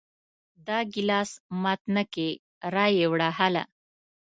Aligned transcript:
دا 0.67 0.77
ګلاس 0.93 1.31
مات 1.61 1.81
نه 1.95 2.03
کې 2.13 2.27
را 2.73 2.85
یې 2.97 3.05
وړه 3.11 3.29
هله! 3.39 3.63